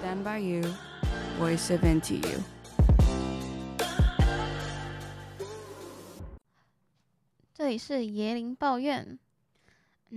[0.00, 0.62] Stand by you,
[1.38, 2.40] voice of NTU。
[7.52, 9.18] 这里是椰林抱怨。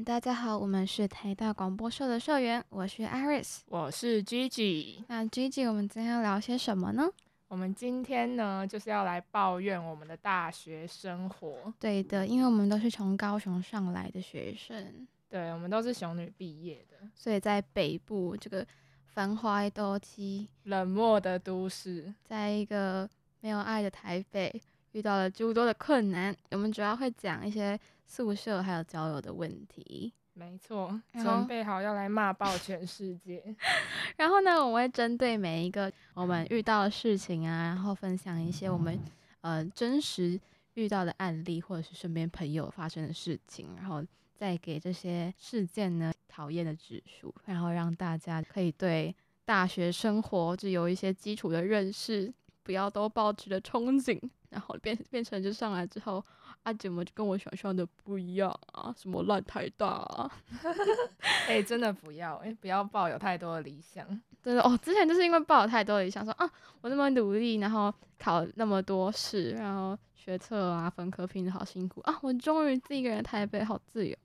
[0.05, 5.04] 大家好，我们是台大广播社的社员，我是 Iris，我是 Gigi。
[5.09, 7.09] 那 Gigi，我们今天要聊些什么呢？
[7.50, 11.73] 我们今天呢，就是要来抱怨我们的大学生活。
[11.77, 18.65] 对的，因为我们都是从高雄上来的学生，对，我们都是雄女毕业的，所以在北部这个
[19.14, 23.08] 繁华都市、冷漠的都市，在一个
[23.41, 24.62] 没有爱的台北，
[24.94, 26.36] 遇到了诸多的困难。
[26.49, 30.12] 我们主要会讲一些宿舍还有交友的问题。
[30.34, 33.55] 没错，准备好要来骂爆全世界。
[34.17, 39.00] 然后呢，我会针对每一个我们遇到的事情啊，然后分享一些我们
[39.41, 40.39] 呃真实
[40.73, 44.03] 遇到的案例，或者是身边朋友发生的事情，然后
[44.43, 54.19] 再给这些事件呢讨厌的指数，然后让大家可以对大学生活就有一些基础的认识，不要都抱持着憧憬，
[54.50, 56.22] 然后变变成就上来之后。
[56.63, 58.94] 啊，怎么就跟我想象的不一样啊？
[58.97, 60.31] 什么烂太大啊？
[61.47, 64.05] 哎、欸，真的不要哎、欸，不要抱有太多的理想。
[64.41, 74.16] 真的哦，之前就是因为抱有太多的理想，说啊，我那么努力，然后考那么多试，然后学测啊，分科拼的好辛苦啊，我终于自己一个人台北好自由，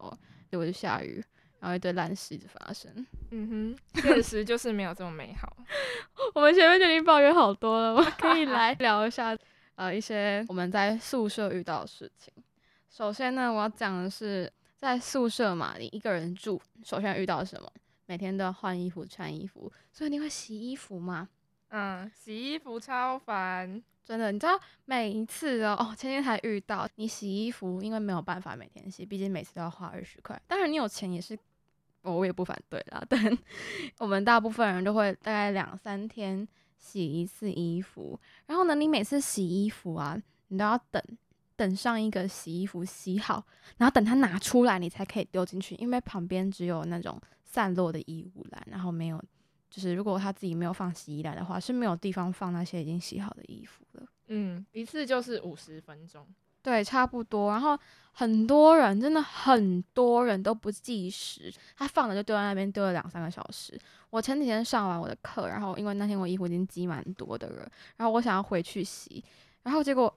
[0.48, 1.20] 结果就下雨，
[1.58, 3.04] 然后一堆烂事一直发生。
[3.32, 5.56] 嗯哼， 现实就是没有这么美好。
[6.36, 9.36] 我们前面就已经抱怨好多了，我们可以 来聊一下。
[9.74, 12.32] 呃，一些我们在宿舍遇到的事情。
[12.88, 17.68] 首先呢，我要讲的是在宿舍嘛，你一个人住，首先遇到什么？
[18.06, 21.28] 每天都要换衣服、穿衣服，所以你会洗衣服吗？
[21.68, 24.32] 嗯，洗衣服超烦，真的。
[24.32, 30.40] 你知道每一次哦，哦，前天才遇到，你洗衣服，因为没有办法每天洗，毕竟每次都要花二十块。
[30.46, 31.38] 当然，你有钱也是，
[32.02, 33.04] 我也不反对啦。
[33.08, 33.38] 但
[33.98, 36.46] 我们大部分人都会大概两三天。
[36.80, 40.16] 洗一次衣服，然后呢，你每次洗衣服啊，
[40.46, 41.02] 你都要等
[41.56, 43.44] 等上一个洗衣服洗好，
[43.78, 49.20] 然后等它拿出来，你才可以丢进去，因为旁边只有那种散落的衣物篮，然后没有，
[49.70, 54.06] 就是如果他自己没有放洗衣篮的话，是没有地方放那些已经洗好的衣服的。
[54.28, 56.26] 嗯，一次就是五十分钟。
[56.60, 57.50] 对，差不多。
[57.50, 57.78] 然后
[58.12, 63.78] 很多人，真的很多人都不计时，他放了就丢在那边，丢了两三个小时。
[64.10, 69.22] 我前几天上完我的课，然后因为那天我衣服已经积蛮多的了，然后我想要回去洗，
[69.62, 70.14] 然后结果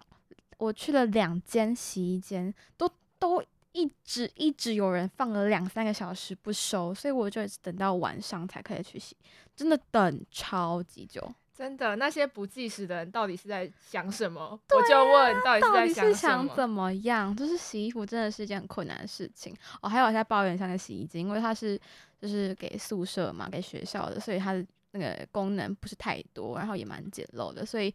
[0.58, 2.90] 我去了两间洗衣间，都
[3.20, 3.42] 都
[3.74, 9.16] 一直一直有人放了两三个小时不收，所以我就等到晚上才可以去洗，
[9.56, 11.34] 真的等超级久。
[11.54, 14.42] 真的，那些不计时的人到底是在想什么？
[14.42, 16.14] 啊、我就问，到底是在想什么？
[16.14, 17.36] 是想怎么样？
[17.36, 19.56] 就是洗衣服真的是一件很困难的事情。
[19.82, 21.80] 哦，还有我在抱怨一下那个洗衣机，因为它是
[22.20, 27.94] 就是给宿舍嘛，给学校的，所以它的那个功能不是太多，然后也蛮简陋的，所以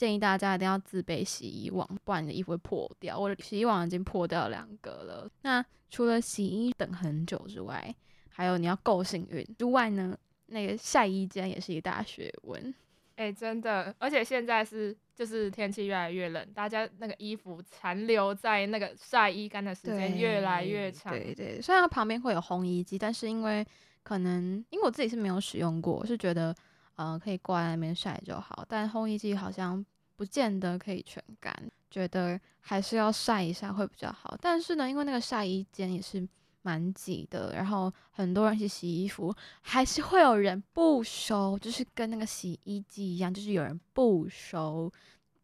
[0.00, 3.18] 建议大家一定要自备洗衣网，不然你的衣服会破掉。
[3.18, 5.30] 我的洗衣网已经破掉两个了。
[5.42, 7.94] 那除了洗衣等很久之外，
[8.30, 10.16] 还有你要够幸运之外呢，
[10.46, 12.74] 那个晒衣间也是一大学问。
[13.16, 21.12] 哎、欸，真的，而且现在是就是天气越来越冷，大家那个衣服残留在那个晒衣干的时间越来越长。
[21.12, 23.62] 对，对对，虽然它旁边会有烘衣机，但是因为
[24.02, 26.56] 可能因为我自己是没有使用过，我是觉得
[27.00, 29.84] 呃可以挂在那边晒就好，但烘衣机好像
[30.16, 31.54] 不见得可以全干，
[31.90, 34.36] 觉得还是要晒一下会比较好。
[34.40, 36.28] 但是呢，因为那个晒衣间也是。
[36.62, 44.92] 蛮挤的，然后很多人去洗衣服，还是会有人不收，就是跟那个洗衣机一样，就是有人不收。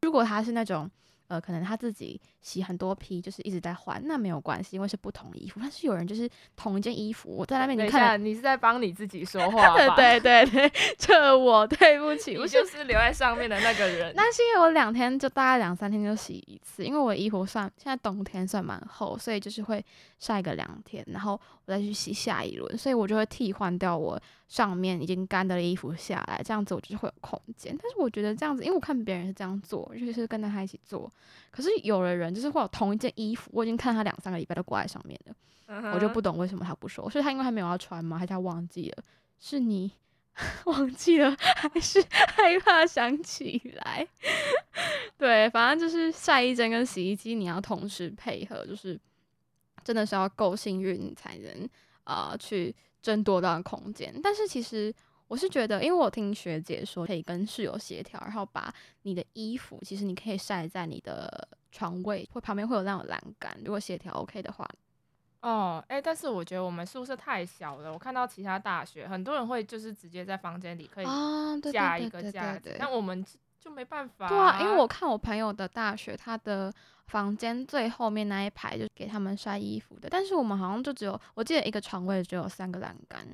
[0.02, 0.90] 如果他是那种。
[1.28, 5.58] 呃，可能他自己洗很多批，就是一直在换，那没有关系，因为是不同衣服。
[5.60, 9.96] 但是有人就是同一件衣服，我在那边你看，你是在帮你自己说话 吧？
[9.96, 14.12] 对对对，这我对不起，我就是留在上面的那个人。
[14.14, 19.84] 那是因为我两天就大概两三天就洗一次，因为我的衣服算现在冬天算蛮厚，所以就是会
[20.18, 27.76] 晒个两天，然后我再去洗下一轮，所以我就会替换掉我上面已经干的衣服下来，这样子我就是会有空间。
[27.80, 31.10] 但是我觉得这样子，因为我看别人是这样做，就是跟着他一起做。
[31.50, 35.34] 可是有的人就是会有同一件衣服，我已经看他两三个礼拜都挂在上面了
[35.68, 35.94] ，uh-huh.
[35.94, 38.18] 我就不懂为什么他不说，是他因为他没有要穿吗？
[38.18, 39.04] 还是他忘记了？
[39.38, 39.92] 是你
[40.64, 44.06] 忘记了，还是 害怕想起来？
[45.18, 48.98] 对，反正就是晒衣针跟洗衣机你要同时配合，就是
[49.86, 51.68] 真的是要够幸运你才能
[52.04, 54.12] 啊、呃、去争夺到空间。
[54.22, 54.92] 但是其实。
[55.28, 58.72] 我是觉得，因为我听学姐说，可以跟室友协调，然后把
[59.02, 64.64] 你的衣服，其实你可以晒在你的床位或旁边会有那种栏杆，如果协调 OK 的话。
[65.40, 71.06] 哦，哎、欸，但是我觉得我们宿舍太小了，我看到其他大学很多人会就是直接在房间里可以
[71.72, 73.26] 架一个架子，但我们
[73.58, 74.28] 就没办法、啊。
[74.28, 76.72] 对啊，因为我看我朋友的大学，他的
[77.06, 83.26] 房间最后面那一排就给他们晒衣服的，但是我们好像就只有，我记得一个床位只有三个栏杆，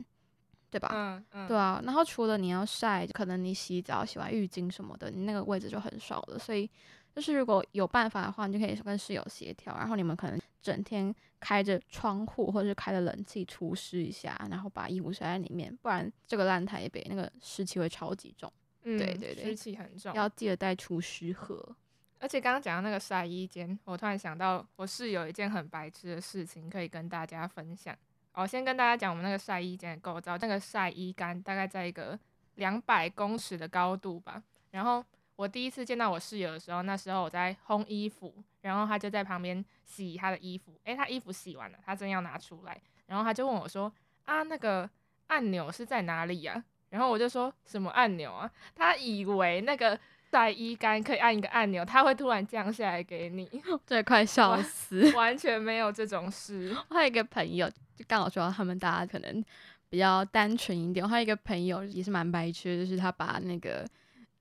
[0.71, 0.91] 对吧？
[0.93, 1.49] 嗯嗯。
[1.49, 6.71] 对啊，然后除了你要晒，可能你洗澡、洗完浴巾什么的，你那个位置就很少了，所以。
[7.15, 18.51] 就是如果有办法的话，你就可以跟室友协调，然后你们可能整天开着窗户或者是开着冷气除湿一下，然后把衣服晒在里面，不然这个烂台北那个湿气会超级重。
[18.85, 21.77] 嗯，对对对，湿气很重，要记得带除湿盒。
[22.23, 27.95] 而且刚刚讲到那个晒衣间，我突然想到我室友一件很白痴的事情，可以跟大家分享。
[28.35, 32.17] 我先跟大家讲我们那个晒衣间的构造，那个晒衣杆大概在一个
[32.55, 35.05] 两百公尺的高度吧，然后。
[35.35, 40.79] 我第一次见到我室友的时候，那时候我在烘衣服，然后他就在旁边洗他的衣服。
[40.85, 43.93] 诶，他衣服洗完了，他正要拿出来，然后他就问我说
[44.25, 44.89] ：“啊，那个
[45.29, 48.49] 按钮是在哪里呀？”然后我就说什么按钮啊？
[48.75, 49.99] 他以为那个
[50.33, 53.47] 晒衣杆可以按一个按钮，它会突然降下来给你，
[53.87, 55.13] 这快笑死！
[55.15, 56.75] 完全没有这种事。
[56.89, 59.45] 我还有一个朋友，就刚好说他们大家可能
[59.91, 61.05] 比较单纯一点。
[61.05, 63.87] 我还有一个朋友也是蛮白痴，就是他把那个。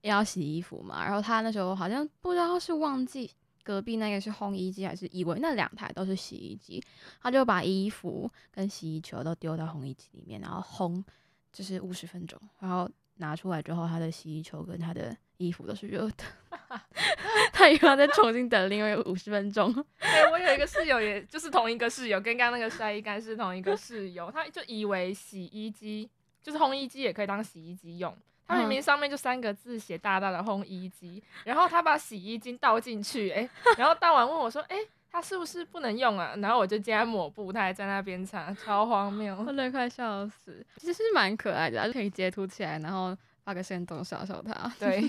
[0.04, 3.30] 要洗衣服嘛，然后他那时候好像不知道是忘记
[3.64, 6.84] 隔壁那个是烘衣机，还是以为那两台都是洗衣机，
[7.22, 11.04] 他就把衣服跟洗衣球都丢到烘衣机里面，然后烘
[11.52, 16.24] 就是五十分钟，然后拿出来之后，他的洗衣球跟他的衣服都是热的，
[17.54, 19.74] 他又要再重新等另外五十分钟。
[20.00, 26.10] 哎、欸，我有一个室友，也就是同一个室友，跟刚刚那个晒衣杆是同一个室友，他就以为洗衣机
[26.42, 28.16] 就是烘衣机也可以当洗衣机用。
[28.48, 36.34] 他明明上面就三个字写大大的烘衣机，然后他把洗衣精倒进去，诶、欸，然后倒完问我说，诶、欸，他是不是不能用啊？
[36.38, 40.66] 然后我就接他抹布，他还在那边擦，超荒谬，我都快笑死。
[40.78, 44.74] 其实是蛮可爱的，就可以截图起来，然后发个限动笑笑他。
[44.80, 45.04] 对，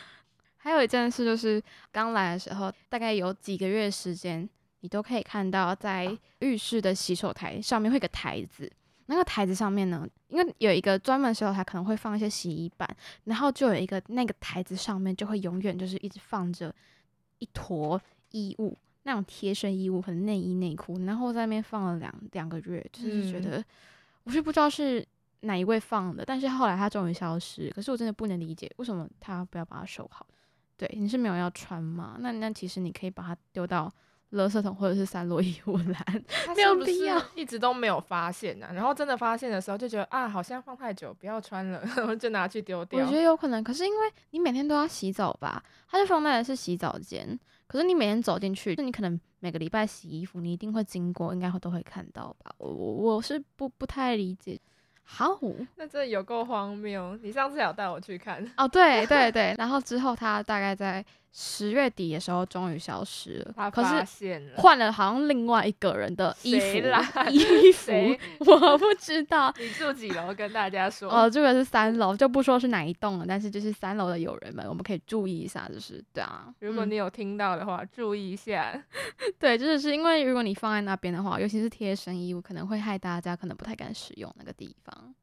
[0.58, 4.46] 还有一件事就是刚来的时候，大概有几个月时间，
[4.80, 8.70] 你都可以看到在浴室的洗手台上面会有个台子。
[9.06, 12.86] 那个台子上面呢，因为有一个专门洗手台，可能会放一些洗衣板，
[13.24, 16.74] 然后就有一个那个台子上面就会永远就是一直放着
[17.38, 17.98] 一坨
[18.32, 18.76] 衣物，
[19.08, 23.64] 那种贴身衣物，可能内衣内裤，然后在那边放了两两个月，就是觉得、嗯、
[24.24, 25.02] 我是不知道是
[25.40, 30.26] 哪一位放的，但是后来它终于消失，可是我真的不能理解为什么他不要把它收好。
[30.76, 32.16] 对，你是没有要穿吗？
[32.20, 33.90] 那那其实你可以把它丢到。
[34.32, 38.72] 垃圾桶或者是散落衣物篮， 没有必要，一直都没有发现呢、啊。
[38.74, 43.02] 然后真的发现的时候，就觉得啊，好像放太久，不要穿了， 然后就拿去丢掉。
[43.02, 47.38] 我觉得有可能，可是因为你每天都要洗澡吧，它就放在的是洗澡间。
[47.66, 52.50] 可是你每天走进去，那你可能每个礼拜洗衣服，你一定会经过，应该会都会看到吧。
[52.58, 54.60] 我我我是不不太理解。
[55.02, 55.38] 好，
[55.76, 57.16] 那真的有够荒谬。
[57.22, 59.54] 你上次有带我去看哦，对对对。
[59.56, 61.02] 然后之后他大概在。
[61.32, 63.52] 十月底的时候，终于消失了。
[63.54, 66.78] 他发现了，换了好像另外一个人的 衣服。
[66.88, 67.92] 来衣服，
[68.40, 69.52] 我不知道。
[69.60, 70.34] 你住几楼？
[70.34, 71.10] 跟大家说。
[71.10, 73.24] 哦，这个是三楼，就不说是哪一栋了。
[73.28, 76.52] 但是就是三楼的友人们，我们可以注意一下，就是对啊。
[76.60, 78.82] 如果你有听到的话，嗯、注意一下。
[79.38, 85.14] 对，就是是因为如果你放在那边的话，尤其是贴身衣物，可能会害大家可能不太敢使用那个地方。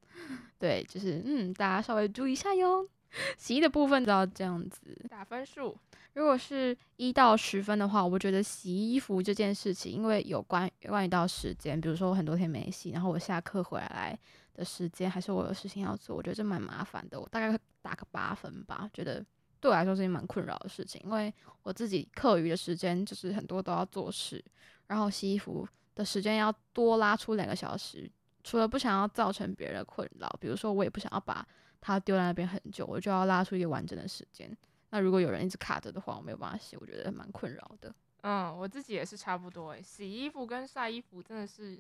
[0.57, 2.87] 对，就是嗯，大家稍微注意一下哟。
[3.37, 5.77] 洗衣的部分都要这样子打分数。
[6.13, 14.17] 如果是一到十分的话，我觉得洗衣服这件事情，因为有关有关于到时间，比如说我很多天没洗，然后我下课回来
[14.53, 17.19] 的时间，还是我有事情要做，我觉得这蛮麻烦的。
[17.19, 19.25] 我大概会打个八分吧，觉得
[19.59, 21.33] 对我来说是件蛮困扰的事情，因为
[21.63, 24.41] 我自己课余的时间就是很多都要做事，
[24.88, 28.09] 然后洗衣服的时间要多拉出两个小时，
[28.41, 31.45] 除了不想要造成别人的困扰，比如说我也不想要把
[31.82, 34.50] 它丢在那边很久，我就要拉出一个完整的时间。
[34.91, 37.94] 那如果有人一直卡着的话，我没有办法洗，我觉得蛮困扰的。
[38.22, 41.77] 嗯，我自己也是差不多诶，洗衣服跟晒衣服真的是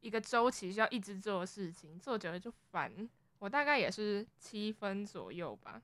[0.00, 2.90] 一个周期需要一直做的事情，做久了就烦。
[3.38, 5.80] 我大概也是七分左右吧。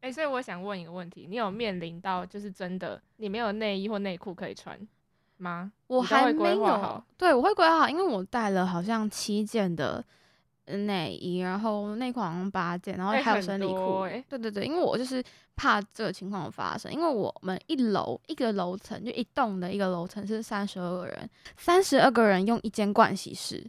[0.00, 4.76] 诶，所以我想问一个问题，你有面临到就是真的你没有内衣或内裤可以穿
[5.36, 5.72] 吗？
[5.86, 10.04] 我还没有，对，我会规划好，因为我带了好像七件的。
[10.76, 14.00] 内衣，然后内裤好像八件，然后还有生理裤。
[14.02, 15.22] 欸、对对对，因为我就是
[15.56, 23.64] 怕这个情况发生，因为我们一楼一个楼层就一栋的一个楼层是三十二个人，三十二个人用一间盥洗室，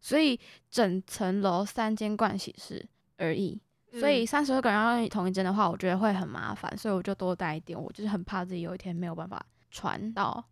[0.00, 0.38] 所以
[0.70, 2.84] 整层楼三间盥洗室
[3.16, 3.60] 而已，
[3.92, 10.44] 所以三十二个人要用同一间的话，我觉得会很麻烦，所以我就多带一点，我就是很怕自己有一天没有办法穿到。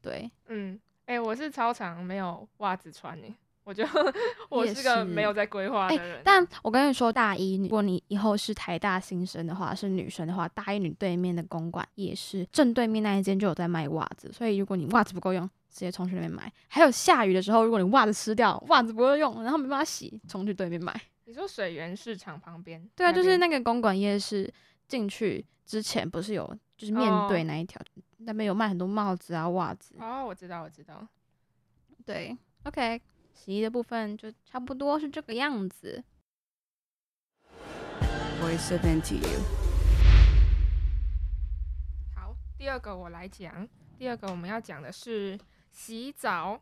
[0.00, 0.80] 对，嗯。
[1.06, 3.26] 哎、欸，我是超常没有袜子穿呢。
[3.64, 4.14] 我觉得
[4.50, 6.16] 我是个没有在规划的人。
[6.16, 16.52] 欸，但我跟你说，大一女，如果你以后是台大新生的话，是女生的话，大一女对面的公馆也是正对面那一间就有在卖袜子，所以如果你袜子不够用，直接冲去那边买。
[16.68, 20.94] 还有下雨的时候，如果你袜子湿掉，袜子不够用，然后没办法洗，冲去对面买。
[21.24, 22.86] 你说水源市场旁边？
[22.94, 24.52] 对啊，就是那个公馆夜市
[24.86, 29.94] 进去之前不是有，就是面对那一条，哦，那边有卖很多帽子啊、袜子。
[29.98, 31.06] 哦，我知道，我知道。
[32.04, 33.00] 对，OK。
[33.34, 36.02] 洗衣的部分就差不多是这个样子。
[38.40, 39.40] Voice of NTU。
[42.14, 43.68] 好，第二个我来讲。
[43.98, 45.38] 第二个我们要讲的是
[45.70, 46.60] 洗澡，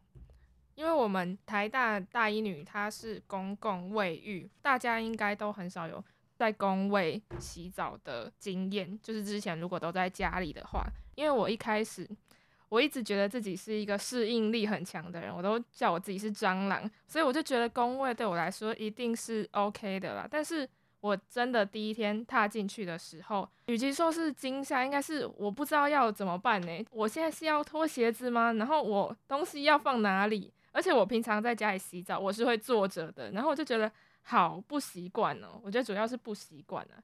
[0.74, 6.02] 因为我们台大大一女她是公共卫浴，大家应该都很少有
[6.34, 8.98] 在公卫洗澡的经验。
[9.02, 12.08] 就是之前如果都在家里的话，因为我一开始。
[12.72, 20.26] 我一直觉得自己是一个适应力很强的人，我都叫我自己是蟑螂，所以我就觉得工位对我来说一定是 OK 的啦。
[20.30, 20.66] 但是
[21.00, 26.82] 我真的第一天踏进去的时候，与其说是惊吓，应该是我不知道要怎么办呢？
[26.90, 28.54] 我现在是要脱鞋子吗？
[28.54, 30.50] 然后我东西要放哪里？
[30.70, 35.60] 而且我平常在家里洗澡，我是会坐着的，然后我就觉得好不习惯哦。
[35.62, 36.96] 我觉得主要是不习惯啊。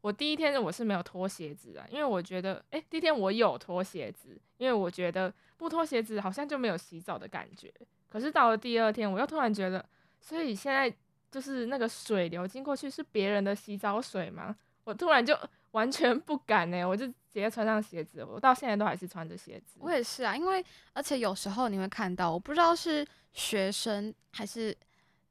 [0.00, 7.72] 我第一天我是没有脱鞋子啊，因为我觉得，诶，第一天我有脱鞋子，因为我觉得不脱鞋子好像就没有洗澡的感觉。
[8.08, 9.84] 可是到了第二天，我又突然觉得，
[10.20, 10.92] 所以现在
[11.30, 14.56] 就是那个水流经过去是别人的洗澡水吗？
[14.84, 15.36] 我突然就
[15.72, 18.24] 完全不敢呢，我就直接穿上鞋子。
[18.24, 19.78] 我到现在都还是穿着鞋子。
[19.80, 20.64] 我也是啊，因为
[20.94, 24.74] 而且有时候你会看到，我不知道是学生还是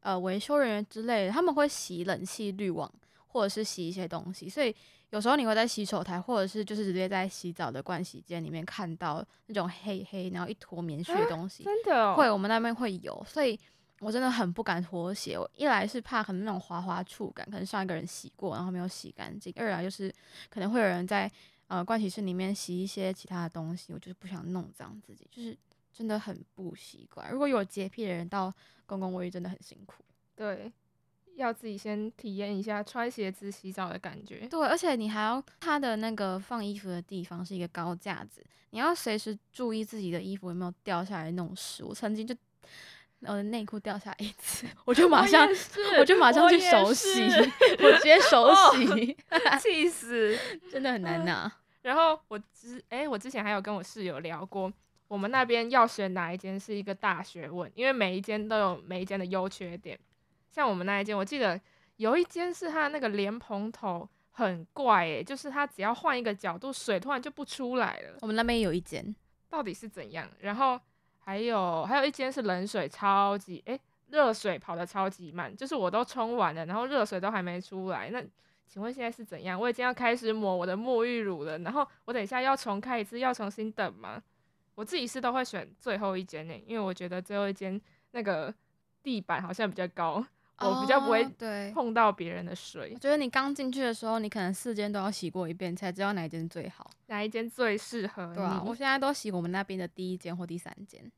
[0.02, 2.92] 呃维修人员之类的，他们会洗冷气滤网。
[3.38, 4.76] 或者是洗一些东西，所以
[5.12, 11.64] 有时候你会在洗手台，或者是就是直接在洗澡的盥洗间里面看到那种黑黑，然后一坨棉絮的东西。
[11.64, 12.16] 真的哦？
[12.18, 13.60] 会，我们那边会有，所以
[14.00, 15.38] 我真的很不敢脱鞋。
[15.38, 20.12] 我一来是怕可能那种滑滑触感，可能上一个人洗过，然后没有洗干净；二来就是
[20.50, 21.32] 可能会有人在
[21.68, 25.56] 呃盥洗室里面洗一些其他的东西，我就是不想弄脏自己，就是
[25.94, 27.32] 真的很不习惯。
[27.32, 28.52] 如果有洁癖的人到
[28.88, 30.04] 公共卫浴，真的很辛苦。
[30.36, 30.72] 对。
[31.38, 34.48] 要自己先体验一下穿鞋子洗澡的感觉。
[34.50, 41.84] 对，而且你还要它的那个放衣服的地方是一个高架子，你要随时注意自己的衣服有没有掉下来弄湿。
[41.84, 42.36] 我曾经就
[43.22, 49.16] 我的内裤掉下来一次，我就马上我，我就马上去手洗，我，我直接手洗，
[49.62, 50.40] 气、哦、死，
[50.72, 51.46] 真的很难拿。
[51.46, 51.52] 嗯、
[51.84, 54.74] 然后我之哎、欸，我之前还有跟我室友聊过，
[55.08, 59.98] 我们那边要选哪一间是一个大学问，因为每一间都有每一间的优缺点。
[60.50, 61.60] 像我们那一间，我记得
[61.98, 68.18] 有一间是它那个莲蓬头很怪诶、欸，就是它只要换一个角度，水突然就不出来了。
[68.22, 69.16] 我们那边有一间，
[69.50, 70.30] 到底是怎样？
[70.40, 70.80] 然后
[71.20, 78.10] 还有还有一间是冷水超级诶，热水跑得超级慢，就是我都冲完了，然后热水都还没出来。
[78.10, 78.24] 那
[78.66, 79.60] 请问现在是怎样？
[79.60, 84.22] 我已经要开始抹我的沐浴乳了，然后我等一下要重开一次，要重新等吗？
[84.76, 88.54] 我自己是都会选最后一间呢、欸，因为我觉得最后一间那个
[89.02, 90.24] 地板好像比较高。
[90.60, 91.24] 我比较不会
[91.72, 92.88] 碰到别人的水。
[92.88, 98.36] Oh, 我觉得你刚进去的时候，你可能四间都要洗过一遍，才知道哪一间最好，哪一间最适合你。
[98.36, 101.12] 对啊，我现在都洗我们那边的第一间或第三间。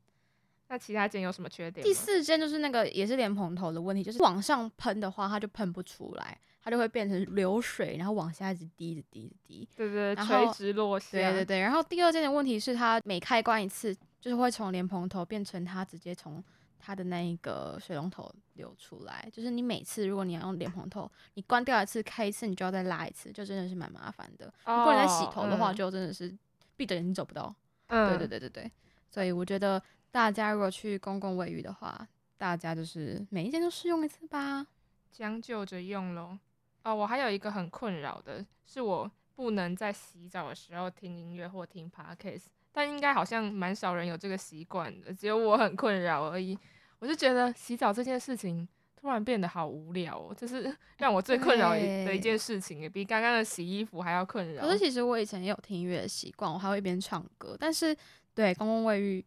[0.68, 1.82] 那其他间有什么缺点？
[1.82, 9.66] 第四间就是那个也是莲蓬头的问题，就是往上喷的话，它就喷不出来，它就会变成流水，然后往下一直滴着滴着滴。
[9.74, 11.12] 对对对，垂直落下。
[11.12, 16.44] 对对对，然后第二间的问题是，它每开关一次，就是会从莲蓬头变成它直接从。
[16.80, 24.52] 它的那一个水龙头流出来，就是你每次如果你要用莲蓬头，你关掉一次开一次，你就要再拉一次，就真的是蛮麻烦的。
[24.64, 26.34] Oh, 如果你在洗头的话，就真的是
[26.76, 27.54] 闭着眼睛走不到。
[27.88, 28.72] 嗯，对对对对对。
[29.10, 32.08] 所以我觉得大家如果去公共卫浴的话，
[32.38, 34.66] 大家就是每一件都试用一次吧，
[35.12, 36.38] 将就着用喽。
[36.82, 42.46] 哦，我还有一个很困扰的是，我不能在洗澡的时候听音乐或听 Podcast。
[42.72, 46.58] 但应该好像蛮少人有这个习惯的，只有我很困扰而已。
[46.98, 54.62] 我就觉得洗澡这件事情突然变得好无聊哦，这是 让我最困扰的一件事情，也比刚刚的洗衣服还要困扰。
[54.62, 57.56] 可是其实我以前也有听音乐的习惯，我还会一边唱歌。
[57.58, 57.96] 但是
[58.34, 59.24] 对公共卫浴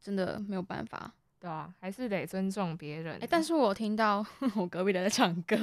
[0.00, 1.12] 真的没有办法。
[1.38, 3.18] 对啊，还是得尊重别人。
[3.18, 4.24] 欸，但是我听到
[4.56, 5.56] 我隔壁的在唱歌，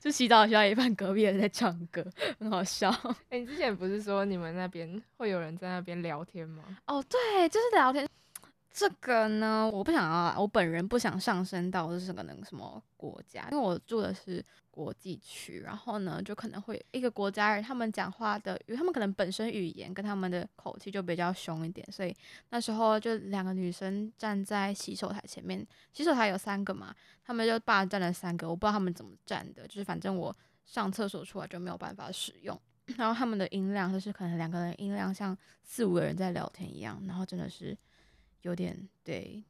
[0.00, 2.04] 就洗澡洗到一半，隔壁的人在唱歌，
[2.38, 2.90] 很好笑。
[3.28, 6.62] 哎，欸，你之前不是说你们那边会有人在那边聊天吗？
[6.86, 8.08] 哦，对，就是聊天。
[8.70, 14.44] 这个呢，我不想要，我本人不想上升到就是可能什么国家，因为我住的是
[14.78, 22.14] 国际区，然后呢，就可能会一个国家人他们讲话的，因为他们可能本身语言跟他们的口气就比较凶一点，所以
[22.50, 26.94] 那时候就两个女生站在洗手台前面，洗手台有三个嘛，
[27.24, 32.56] 他们就霸占了三个，我不知道他们怎么站的，就是反正我上厕所出来就没有办法使用，
[32.96, 37.76] 然后他们的音量就是可能两个人音量像四五个人在聊天一样，然后真的是
[38.42, 39.42] 有点对。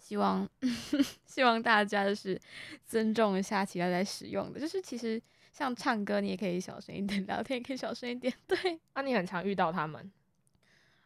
[0.00, 0.48] 希望
[1.26, 2.40] 希望大家就是
[2.86, 8.32] 尊重一下其他在使用的，就是其实像唱歌，你也可以小声一点， 聊天也可以小声一点。
[8.48, 8.56] 对，
[8.94, 10.10] 那、啊、你很常遇到他们？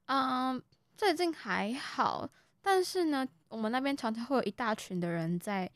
[0.06, 0.62] 嗯，
[0.96, 2.30] 最近还好，
[2.62, 5.70] 但是呢，我们那边常常会有一大群的人在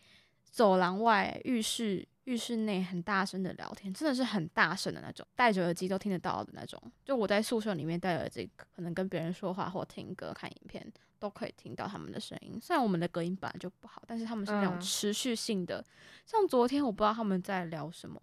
[0.45, 6.81] 走廊外、浴室、浴室内很大声的聊天，真的是很大声的那种，戴着耳机都听得到的那种。
[7.05, 10.93] 就我在宿舍里面戴耳机，可能跟别人说话或听歌、看影片。
[11.21, 15.81] 都可以听到他们的声音，虽然我们的隔音本来就不好，但是他们是那种持续性的。
[15.81, 15.85] 嗯、
[16.25, 18.23] 像昨天我不知道他们在聊什么，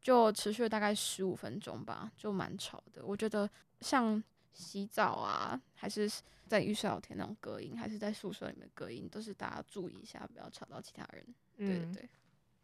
[0.00, 3.04] 就持续了大概十五分钟吧，就蛮吵的。
[3.04, 4.22] 我觉得像
[4.52, 6.08] 洗澡啊，还是
[6.46, 11.26] 在浴室聊天那种隔音，还是在宿舍里面隔音，都是大家注意一下，不要吵到其他人。
[11.56, 12.08] 嗯、对对对，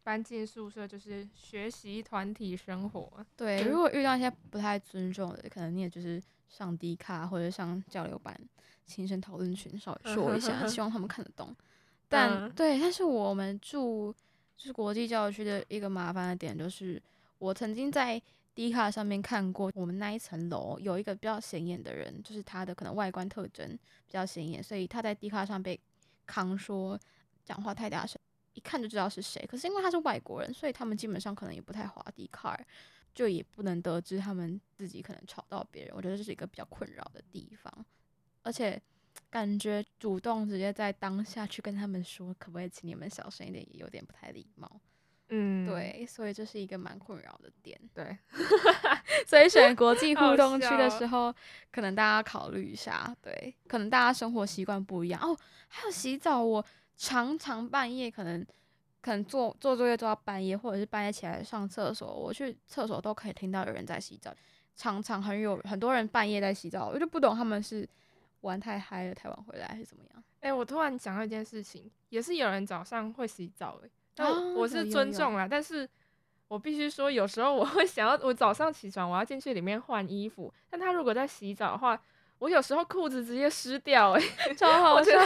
[0.03, 3.25] 搬进宿舍就是学习团体生活。
[3.37, 8.37] 对，如果遇到一些不太尊重的，可能你也就是上 D 卡或者上交流班。
[8.85, 11.55] 新生讨论群稍微说一下， 希望他们看得懂。
[12.09, 14.13] 但、嗯、对，但是我们住
[14.57, 17.01] 就是国际教育区的一个麻烦的点，就是
[17.39, 18.21] 我曾经在
[18.53, 23.65] D 卡上面看过，我们那一层楼有一个比较显眼的人，就是他的可能外观特征
[24.05, 25.79] 比较显眼，所以他在 D 卡上被
[26.25, 26.99] 扛说
[27.45, 28.19] 讲话太大声，
[28.53, 29.45] 一看就知道是谁。
[29.47, 32.59] 可是因为他是外国人，所以他们基本上可能也不太滑 D 卡，
[33.13, 35.93] 就也不能得知他们自己可能吵到别人。
[35.95, 37.85] 我觉得这是一个比较困扰的地方。
[38.41, 38.81] 而且
[39.29, 44.81] 感觉主动直接在当下去跟他们说，可不可以请你们小声一点，也有点不太礼貌。
[45.29, 47.79] 嗯，对，所以这是一个蛮困扰的点。
[47.93, 48.15] 对，
[49.25, 51.33] 所以选国际 互动区的时候，
[51.71, 53.15] 可能大家考虑一下。
[53.21, 55.35] 对，可能大家生活习惯不一样哦。
[55.69, 56.63] 还有洗澡，我
[56.95, 58.45] 常常半夜可能
[59.01, 64.33] 可能做做作业做到半夜，或者是半夜起来上厕所，我去厕所都可以听到有人在洗澡。
[64.75, 67.87] 常常很有很多人半夜在洗澡，我就不懂他们是。
[68.43, 70.23] 玩太嗨了，太晚回来还是怎么样？
[70.41, 75.89] 哎、欸，我突然想到一件事情，也是有人早上会洗澡哎、欸，但我，我是尊重啦，但是
[76.49, 81.97] 我必须说，有时候我会 想要，我早上起床我要进去里面换衣服，但他如果在洗澡的话，
[82.39, 85.25] 我有时候裤子直接湿掉哎、欸，超好 笑，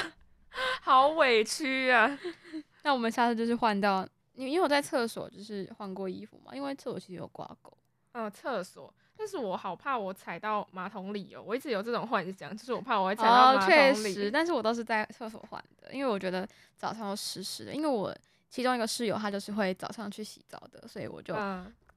[0.81, 2.17] 好委屈啊！
[2.83, 7.71] 那我们下次就是换到你，因为我在厕所就是换过衣服嘛，因为厕所其实有挂钩，
[8.13, 8.93] 嗯，厕所。
[9.19, 14.13] 但是我好怕我踩到马桶里哦，我一直有这种幻想，就是我怕我会踩到马桶里。
[14.13, 17.73] 确实，但是我都是在厕所换的，因为我觉得早上都湿湿的。
[17.73, 18.15] 因为我
[18.49, 21.35] 其中一个室友他就是会早上去洗澡的，所以我就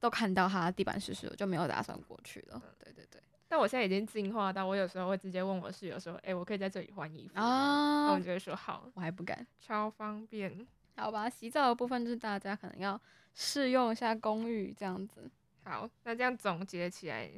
[0.01, 2.61] 都看到他地板湿湿的，我就没有打算过去了。
[2.83, 3.21] 对对对。
[3.51, 10.65] 但我现在已经进化到，我有时候会直接问我室友说：“哎，我可以在这里换衣服吗？”啊，然后我就会说：“好。”我还不敢，超方便。
[10.97, 13.01] 好吧，洗澡的部分就是大家可能要
[13.35, 15.29] 试用一下公寓这样子。
[15.65, 17.29] 好，那这样总结起来，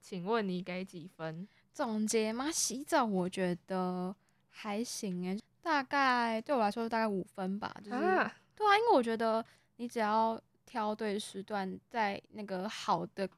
[0.00, 1.46] 请问你给几分？
[1.72, 2.50] 总结吗？
[2.50, 4.12] 洗澡我觉得
[4.48, 7.72] 还行诶，大概对我来说大概五分吧。
[7.84, 9.44] 就是、啊对啊，因为我觉得
[9.76, 13.28] 你只要挑对时段，在那个好的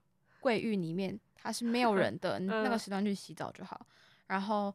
[0.41, 3.85] 卫浴里面，它是没有人的 那个时段去洗澡就好。
[4.27, 4.75] 然后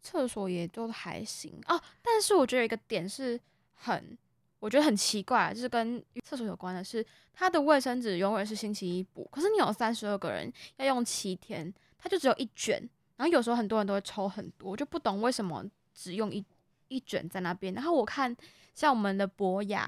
[0.00, 3.38] 厕所也都还行哦，但是我觉得一个点是
[3.74, 4.16] 很。
[4.58, 12.80] 我觉得很奇怪，就是跟厕所有关的是，它的卫生纸永远是星期一补，可是你有三十二个人要用七天，它就只有一卷，
[13.16, 15.62] 然后有时候很多人都会抽很多，我就不懂为什么
[15.94, 16.42] 只用一
[16.88, 17.74] 一卷在那边。
[17.74, 18.34] 然后我看
[18.74, 19.86] 像我们的博雅、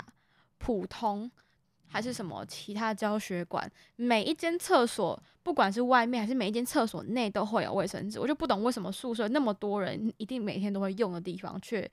[0.59, 1.29] 普通
[1.87, 5.21] 还是什么其他教学馆，每一间厕所。
[5.49, 11.91] 不管是外面还是每一间厕所内都会有卫生纸，我就不懂为什么宿舍那么多人一定每天都会用的地方却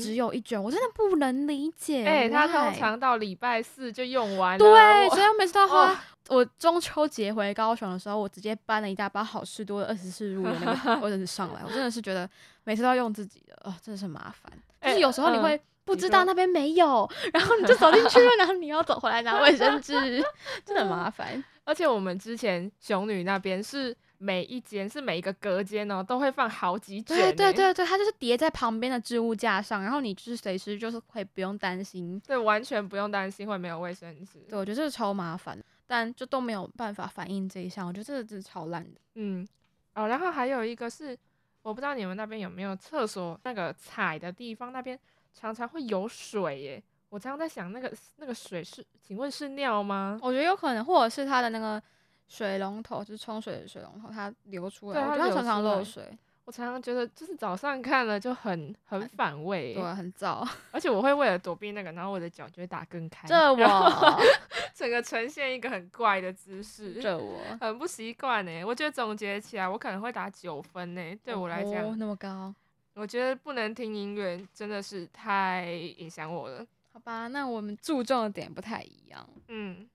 [0.00, 2.02] 只有一卷，我真的不能理解。
[2.06, 4.58] 哎、欸，他通常到礼拜四就用完了。
[4.58, 5.92] 对，所以我每次都花。
[5.92, 5.96] 哦、
[6.30, 12.26] 我中秋节回高雄的时候，我直接搬了一大包好事多的二十四入的那个 卫生纸上来，我真的是觉得
[12.64, 14.50] 每次都要用自己的，哦，真的是麻烦。
[14.80, 19.92] 就是有时候你会不知道那边没有，然后你就走进去了， 然后你要走回来拿卫生纸，
[20.64, 21.44] 真的很麻烦。
[21.64, 27.16] 而且我们之前熊女那边是每一间是每一个隔间哦，都会放好几卷。
[27.16, 34.38] 对对对对，它就是叠在旁边的置物架上，然后你就是随时就是可以不用担心，对，完全不用担心会没有卫生纸。
[34.48, 39.00] 对，我觉得这是超麻烦，但就都没有办法反映这一项，我觉得这个真的是超烂的。
[39.14, 39.46] 嗯，
[39.94, 41.16] 哦，然后还有一个是，
[41.62, 44.98] 我不知道你们那边有没有厕所那个踩的地方，那边
[45.32, 46.82] 常常会有水耶。
[47.14, 50.18] 我常常在想，那个那个水是，请问是尿吗？
[50.20, 51.80] 我觉得有可能，或者是它的那个
[52.26, 56.02] 水龙头，就是冲水的水龙头，它流出来，对，它常常漏水。
[56.44, 60.44] 我常常觉得，就是早上看了就很很反胃，对，很燥。
[60.72, 64.20] 而且我会为了躲避那个，然后我的脚就会打更开，这我
[64.74, 68.64] 整个呈现一个很怪的姿势，这我很不习惯呢。
[68.64, 71.16] 我觉得总结起来，我可能会打九分呢。
[71.22, 72.52] 对我来讲，哦，那么高。
[72.94, 75.66] 我觉得不能听音乐真的是太
[75.98, 76.64] 影响我了。
[76.94, 79.28] 好吧，那我们注重的点不太一样。
[79.48, 79.90] 嗯。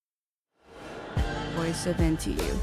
[1.56, 2.58] Voice of NTU。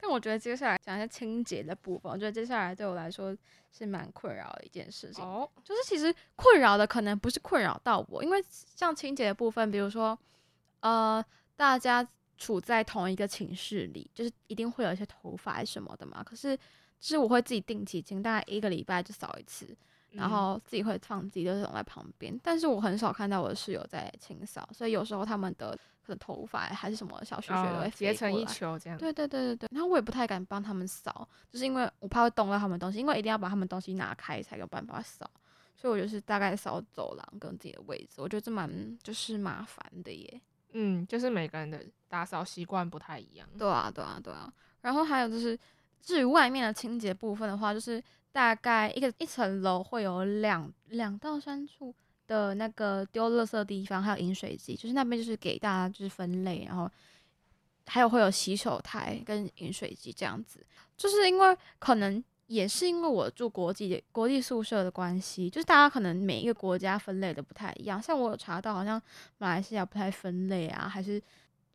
[0.00, 3.36] 那我觉得接下来讲一下清洁的部分，我觉得接下来对我来说
[3.72, 5.24] 是蛮困扰的一件事情。
[5.24, 10.16] 哦，就是其实困扰的可能不是困扰到我，因为像清洁的部分，比如说，
[10.78, 11.22] 呃，
[11.56, 16.22] 大家处在同一个寝室里，就是一定会有一些头发什么的嘛。
[16.22, 16.56] 可是，
[17.00, 19.76] 就是我会自己定期清，大概一个礼拜就扫一次。
[20.12, 28.98] 然后自己会放自己的这种在旁边，嗯，但是我很少看到我的室友在清扫，所以有时候他们的可能头发还是什么小屑屑都会结成一球这样。
[28.98, 35.30] 对对对对对，然后我也不太敢帮他们扫，就是因为我怕会动到他们东西，因为一定要把他们东西拿开才有办法扫，
[35.74, 40.40] 所以我就是大概扫走廊跟自己的位置，我觉得这蛮就是麻烦的耶。
[40.72, 43.46] 嗯，就是每个人的打扫习惯不太一样。
[43.58, 45.58] 对啊对啊对啊，然后还有就是
[46.06, 48.02] 至于外面的清洁部分的话，就是。
[48.36, 51.94] 大概一个一层楼会有两两到三处
[52.26, 56.86] 的那个丢垃圾的地方，还有饮水机，就是那边就是给大家就是分类，然后
[57.86, 60.60] 还有会有洗手台跟饮水机这样子。
[60.98, 68.02] 就是因为可能也是因为我住国际的国际宿舍的关系，就是大家可能每一个国家分类的不太一样。
[68.02, 69.00] 像我有查到，好像
[69.38, 71.18] 马来西亚不太分类啊，还是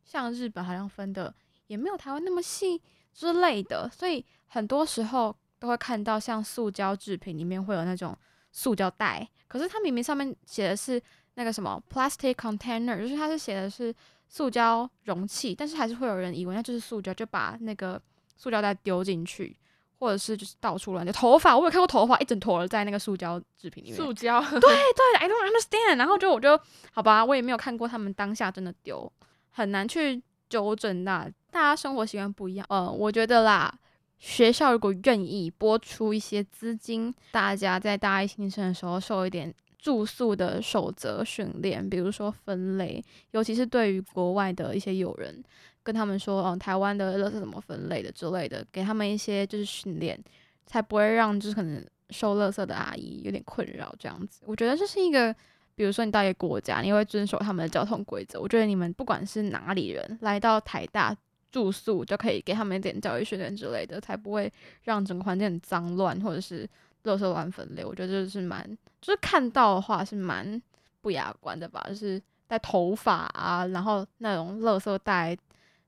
[0.04, 1.34] 像日本好像分的
[1.66, 2.80] 也没有台湾那么细
[3.12, 5.34] 之类的，所以很多时候。
[5.62, 8.18] 都会看到像塑胶制品里面会有那种
[8.50, 11.00] 塑胶袋，可是它明明上面写的是
[11.34, 13.94] 那个什么 plastic container，就是它是写的是
[14.28, 18.02] 塑胶容器，但是还是会有人以为那就是塑胶，就把那个
[18.36, 19.56] 塑胶袋丢进去，
[20.00, 21.12] 或者是就是到处乱丢。
[21.12, 25.96] 头发我有看过头发一整坨在那个塑胶制品里面，塑胶对对，I don't understand。
[25.96, 29.12] 然后就我就好吧，我也没有看过他们当下真的丢，
[29.50, 32.66] 很难去纠正那大家生活习惯不一样。
[32.70, 33.72] 呃，我觉得啦。
[34.18, 45.42] 学校如果愿意拨出一些资金，大家在大一新生的时候受一点住宿的守则训练，比如说分类，尤其是对于国外的一些友人，
[45.82, 50.16] 跟他们说，嗯，台湾的垃圾怎么分类的之类的，给他们一些就是训练，
[50.66, 54.42] 才不会让就是可能收垃圾的阿姨有点困扰这样子。
[54.46, 55.34] 我觉得这是一个，
[55.74, 58.40] 比如说你到一个国家，你会遵守他们的交通规则。
[58.40, 61.16] 我觉得你们不管是哪里人来到台大。
[61.52, 64.50] 住宿就可以给他们一点教育训练之类的，才不会
[64.82, 66.66] 让整个环境很脏乱，或者是
[67.04, 67.84] 垃圾乱分类。
[67.84, 68.66] 我觉得这是蛮，
[69.00, 70.60] 就是看到的话是蛮
[71.02, 71.84] 不雅观的吧。
[71.88, 75.36] 就是带头发啊，然后那种垃圾袋、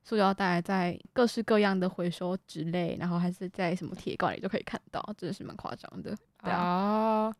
[0.03, 6.15] 塑料袋，在各式各样的回收纸类，然后还是在什么铁罐里都可以看到，真的是蛮夸张的。
[6.43, 7.35] 对啊，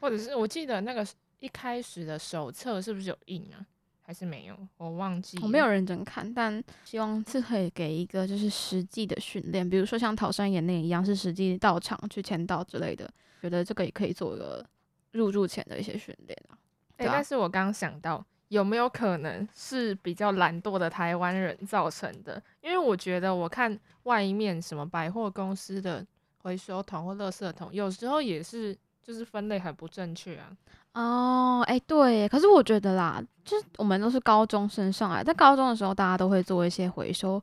[0.00, 1.06] 或者是我记得那个
[1.40, 3.60] 一开始的手册是不是有印啊？
[4.06, 5.36] 还是没有，我忘记。
[5.42, 13.10] 我没有认真看，但希望是可以给一个就是实际的训练，比如说像桃山演那一样，是实际到场去签到之类的。
[13.42, 14.64] 觉得这个也可以做一个
[15.10, 16.56] 入住前的一些训练啊。
[16.98, 22.40] 哎、欸，但是我刚刚想到，有没有可能是比较懒惰的台湾人造成的？
[22.62, 26.06] 因为我觉得我看外面什么百货公司的
[26.38, 30.50] 回收桶或垃圾桶，有时候也是就是分类很不正确啊。
[30.94, 37.40] 哦，哎，对，可是我觉得啦，就是我们都是高中生上来，在高中的时候，大家都会做一些回收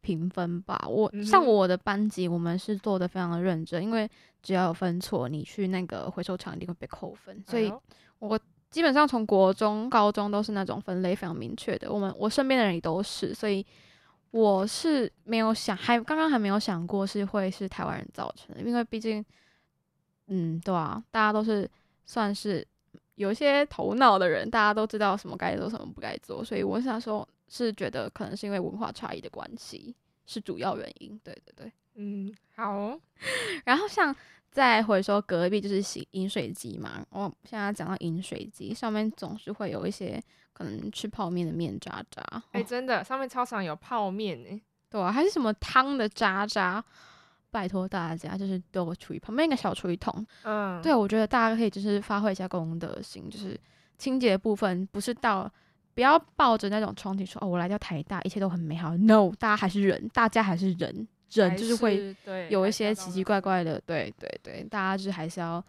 [0.00, 0.84] 评分吧。
[0.88, 4.10] 我、嗯、像我的班级，我们是做的非常的认真，因为
[4.42, 7.44] 只要有分错，你去那个回收场一定会被扣分。
[7.46, 7.72] 所以，
[8.18, 11.92] 我基本上从国中、高中都是那种分类非常明确的。
[11.92, 13.64] 我们我身边的人也都是，所以
[14.30, 19.24] 我是没有想，还刚刚还没有想过是会是台湾人造成的，因为毕竟，
[20.26, 21.70] 嗯，对啊，大家都是
[22.04, 22.66] 算是。
[23.16, 29.94] 有一些头脑的人，大家都知道什么该做，什么不该做，所以我想说，是觉得可能是因为文化差异的关系，
[30.26, 31.16] 是主要原因。
[31.22, 33.00] 对对对，嗯，好哦。
[33.64, 34.12] 然后像
[34.50, 40.20] 再回说隔壁就是洗饮水机嘛，我现在讲到饮水机上面总是会有一些
[40.52, 42.20] 可能吃泡面的面渣渣。
[42.50, 44.60] 哎、欸，真的，上面超常有泡面呢、欸。
[44.90, 46.84] 对啊，还是什么汤的渣渣。
[47.54, 50.26] 拜托大家，就是丢个厨余旁边一个小厨余桶。
[50.42, 53.56] 嗯，对，我觉得大家可以就是发挥一下公德心，就是
[53.96, 55.48] 清洁部分不是到
[55.94, 58.96] 不要抱着那种憧憬说哦，我来到台大一切都很美好。
[58.96, 62.16] No，大家还是人，大家还是人，人就是会
[62.50, 63.80] 有一些奇奇怪怪的。
[63.86, 65.64] 对对对，大家就是还是要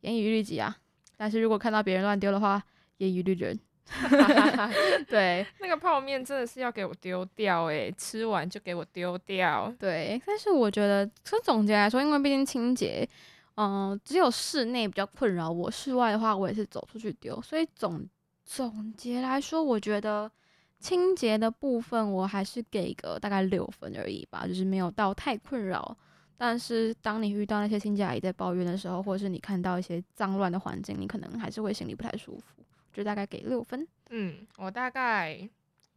[0.00, 0.74] 严严以律己啊。
[1.18, 2.62] 但是如果看到别人乱丢的话，
[2.96, 3.60] 严以律人。
[5.08, 9.72] 对，那个泡面真的是要给我丢掉诶、欸，吃完就给我丢掉。
[9.78, 13.08] 对，但是我觉得，从总结来说，因为毕竟清洁，
[13.54, 17.40] 嗯、呃，只有室内比较困扰我，室外的话，我也是走出去丢。
[17.40, 18.06] 所以总
[18.44, 20.30] 总结来说，我觉得
[20.78, 25.96] 清洁的部分，我还是给个大概六分而已吧，就是没有到太困扰。
[26.36, 32.57] 但是当你遇到那些清洁阿姨在抱怨的时候，或者是你看到一些脏乱的环境，你可能还是会心里不太舒服。
[32.92, 35.48] 就大概给六分，嗯，我大概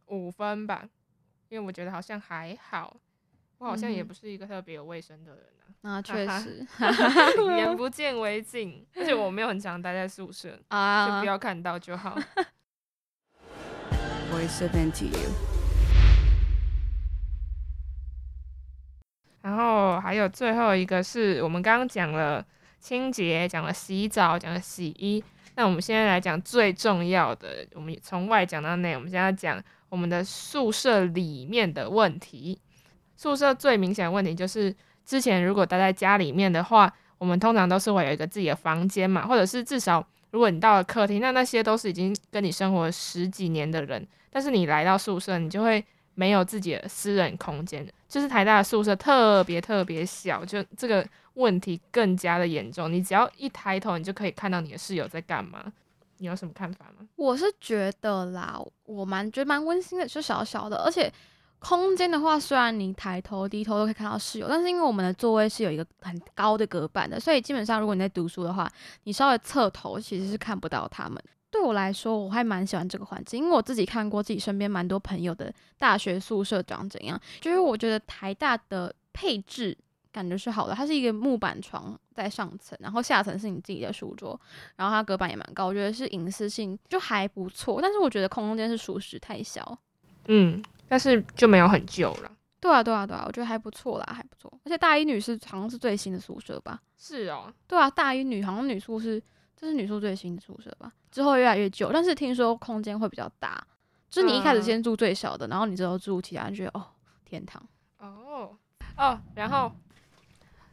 [0.06, 0.88] 五分吧，
[1.48, 2.96] 因为我觉得好像还好，
[3.58, 5.66] 我好像也不是一个特别有卫生的人啊。
[5.80, 6.64] 那确实，
[7.56, 12.16] 眼不见为净，而且我没有很常待在宿舍啊，就不要看到就好。
[14.30, 15.30] Voice of NTU。
[19.42, 22.46] 然后还有最后一个是我们刚刚讲了
[22.78, 25.22] 清洁，讲了洗澡，讲了洗衣。
[25.54, 32.58] 那我们现在来讲最重要的，我们从外讲到内，我们现在讲我们的宿舍里面的问题。
[33.16, 45.84] 宿舍最明显的问题就是，之前如果待在家里面的话，我们通常都是会有一个自己的房间嘛，或者是至少如果你到了客厅，那那些都是已经跟你生活十几年的人，但是你来到宿舍，你就会
[46.14, 47.86] 没有自己的私人空间。
[48.12, 51.04] 就是台大的宿舍特别特别小，就这个。
[51.34, 55.64] 问题更加的严重，你只要一抬头，你就可以看到你的室友在干嘛。
[56.18, 57.08] 你有什么看法吗？
[57.16, 61.10] 我是觉得啦，我蛮觉得蛮温馨的，就小小的，而且
[61.58, 68.70] 空间的话，虽然你抬头低头都可以看到室友，但是因为我们的座位是有一个很高的隔板的，所以基本上如果你在读书的话，
[69.04, 71.18] 你稍微侧头其实是看不到他们。
[71.52, 79.78] 对我来说，我还蛮喜欢这个环境，因为我自己看过自己身边蛮多朋友的大学宿舍长怎样，就是我觉得台大的配置。
[80.10, 84.38] 感觉是好的，它是一个木板床在上层，然后下层是你自己的书桌，
[84.76, 87.80] 然后它隔板也蛮高，我觉得是隐私性就还不错。
[87.80, 89.78] 但是我觉得空间是属实太小，
[90.28, 92.30] 嗯，但是就没有很旧了。
[92.60, 94.52] 对啊，对啊，对啊，我觉得还不错啦，还不错。
[94.66, 96.78] 而且大一女是好像是最新的宿舍吧？
[96.98, 99.22] 是哦，对啊，大一女好像女宿是
[99.62, 100.92] 这是女宿最新的宿舍吧？
[101.12, 103.64] 之后越来越旧，但是听说空间会比较大，
[104.10, 106.84] 就是你一开始先住最小的，嗯、然后你之后住其他人觉得哦
[107.24, 107.64] 天堂
[107.98, 108.56] 哦
[108.96, 109.70] 哦，然后。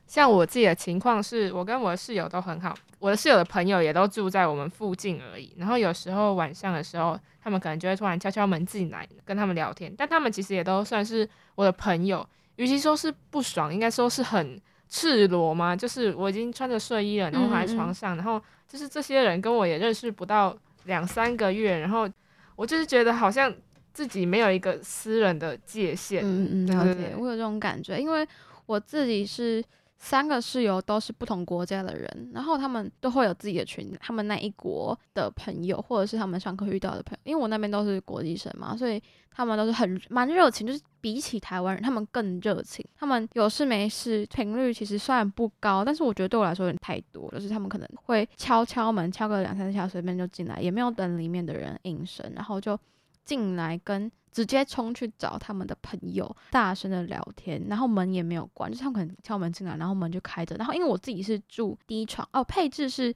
[0.08, 5.54] 像我自己的情况是，我跟我的室友都很好，我的室友的朋友也都住在我们附近而已。
[5.56, 9.94] 然后有时候晚上的时候，他们可能就会突然敲敲门进来，跟他们聊天。
[9.96, 15.76] 但他们其实也都算是我的朋友，与其说是不爽，应该说是很赤裸吗。
[15.76, 22.10] 就是我已经穿着睡衣了，然后还在床上，嗯嗯，然后就是这些人跟我也认识不到两三个月，然后
[22.56, 23.54] 我就是觉得好像
[23.94, 26.22] 自己没有一个私人的界限。
[26.26, 28.28] 嗯嗯，了解，我有这种感觉，因为
[28.66, 29.64] 我自己是。
[30.02, 37.20] 三个室友都是不同国家的人，然后他们都会有自己的群，他们那一国的朋友，或者是他们上课遇到的朋友。
[37.32, 42.86] 因为我那边都是国际生嘛，所以他们都是很蛮热情，就是比起台湾人，他们更热情。
[42.96, 52.80] 他们有事没事频率其实虽然不高，但是我觉得对我来说有点太多，就是他们可能会敲敲门，敲个两三下，随便就进来，也没有等里面的人应声，然后就
[53.26, 54.10] 进来跟。
[54.32, 60.56] 直接冲去找他们的朋友，大声的聊天，然后门也没有关，就是他们可能敲门进来，然后门就开着。
[60.56, 63.14] 然后因为我自己是住 D 床，哦，配置是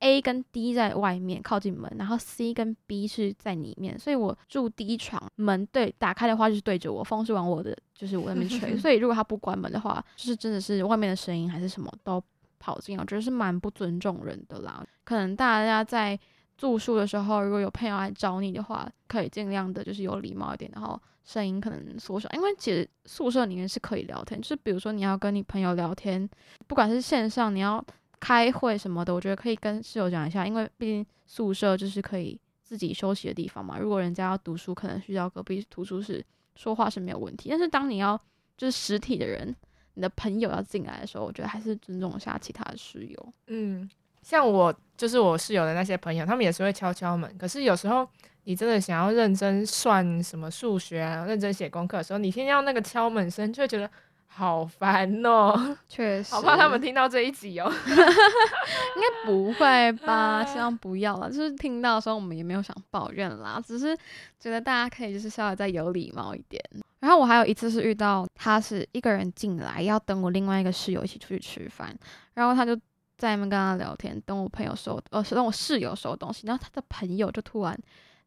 [0.00, 12.22] A 跟 D 在外面靠近门，然后 C 跟 B 是在里面，所以我住 D 床，门对打开的话就是对着我，风是往我的就是我那边吹， 所以如果他不关门的话，就是真的是外面的声音还是什么都
[12.58, 14.84] 跑进来，我觉得是蛮不尊重人的啦。
[15.04, 16.18] 可能大家在。
[16.56, 26.28] 住宿的时候，如果有朋友来找你的话，可以尽量的就是有礼貌一点，然后声音可能缩小，因为其实宿舍里面是可以聊天，就是比如说你要跟你朋友聊天，
[26.66, 27.84] 不管是线上你要
[28.20, 33.78] 开会什么的，我觉得可以跟室友讲一下，因为毕竟宿舍就是可以自己休息的地方嘛。
[33.78, 38.18] 如果人家要读书，可能需要隔壁图书室说话是没有问题，但是当你要
[38.56, 39.54] 就是实体的人，
[39.94, 43.32] 你的朋友要进来的时候，我觉得还是尊重一下其他的室友。
[43.48, 43.90] 嗯。
[44.26, 47.32] 像我就是我室友的那些朋友，他们也是会敲敲门。
[47.38, 48.04] 可是有时候
[48.42, 53.88] 你真的想要认真算什么数学啊，认真写功课的时候，你听到那个敲门声，就会觉得
[54.26, 55.76] 好烦哦。
[55.86, 57.72] 确实，好怕他们听到这一集哦。
[57.86, 60.44] 应该不会吧？
[60.44, 61.30] 希望不要了。
[61.30, 63.96] 就是听到的时候，我们也没有想抱怨啦，只是
[64.40, 66.60] 觉得大家可以就是稍微再有礼貌一点。
[66.98, 71.96] 然后我还有一次是遇到他是一个人进来，要等我另外一个室友一起出去吃饭，
[72.34, 72.76] 然后他就。
[73.16, 77.78] 在那边跟他聊天，等我朋友收，呃，等我室友收东西，然后他的朋友就突然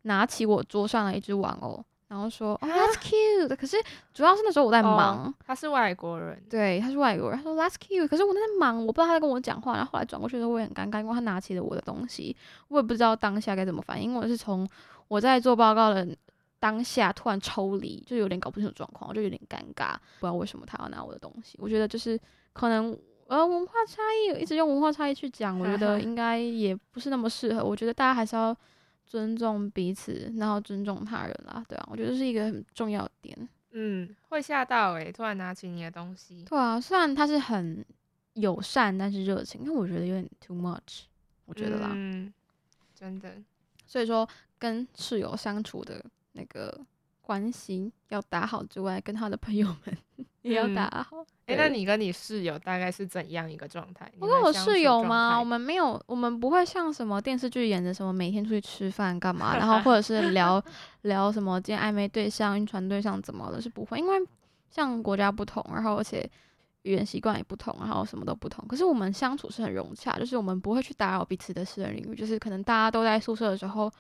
[0.04, 3.56] 拿起我桌上的一只玩偶，然后说哦，That's cute。
[3.56, 3.78] 可是
[4.14, 7.38] 主要是那时候我在忙，哦、他是外国人，对，他是外国人。
[7.38, 9.76] 他说 That's cute，可是我在忙，我不知道他在跟我讲话。
[9.76, 12.36] 然后后来转过去的时候，我也很尴尬，因为他拿起了我的东西，
[12.70, 14.10] 我也不知道当下该怎么反应。
[14.10, 14.68] 因为我是从
[15.08, 16.08] 我在做报告的
[16.60, 21.58] 当下突然抽离，就有点搞不清楚状况，我就有点尴尬，不知道为什么他要拿我的东西。
[21.62, 22.20] 我觉得就是
[22.54, 22.98] 可能
[23.30, 27.64] 呃文化差异，一直用文化差异去讲，我觉得 应该也不是那么适合。
[27.64, 28.56] 我觉得大家还是要。
[29.10, 33.50] 尊重彼此，然后尊重他人啦，对啊，我觉得这是一个很重要的点。
[33.72, 36.46] 嗯，会吓到诶、欸，突然拿起你的东西。
[36.48, 37.84] 对啊，虽然他是很
[38.34, 41.06] 友善，但是热情，因为我觉得有点 too much，
[41.46, 41.90] 我觉得啦。
[41.96, 42.32] 嗯，
[42.94, 43.34] 真的。
[43.88, 46.80] 所以说，跟室友相处的那个
[47.30, 49.96] 关系要打好之外，跟他的朋友们
[50.42, 51.18] 也要打好。
[51.18, 54.12] 嗯哎、欸，那你跟你室友大概是怎样一个状态？
[54.20, 55.40] 我跟我室友吗？
[55.40, 60.64] 我们没有，我们不会像什么电视剧演的什么每天出去吃饭干嘛， 然后或者是聊
[61.04, 64.18] 聊什么今天暧昧对象、晕船对象怎么了，是不会，因为
[64.72, 66.28] 像国家不同，然后而且
[66.84, 68.68] 语言习惯也不同，然后什么都不同。
[68.68, 73.92] 可是我们相处是很融洽，就是我们不会去打扰彼此的私人领域，就是可能大家都在宿舍的时候，